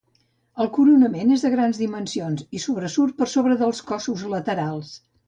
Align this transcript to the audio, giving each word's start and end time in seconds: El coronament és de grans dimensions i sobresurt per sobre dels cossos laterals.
El 0.63 0.69
coronament 0.77 1.33
és 1.35 1.43
de 1.45 1.51
grans 1.55 1.81
dimensions 1.81 2.45
i 2.61 2.63
sobresurt 2.63 3.19
per 3.21 3.29
sobre 3.35 3.59
dels 3.61 3.83
cossos 3.93 4.25
laterals. 4.33 4.91